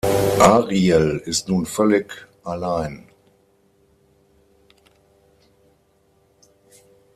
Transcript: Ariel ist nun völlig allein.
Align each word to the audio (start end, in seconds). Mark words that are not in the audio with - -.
Ariel 0.39 1.21
ist 1.25 1.47
nun 1.47 1.67
völlig 1.67 2.25
allein. 2.43 3.07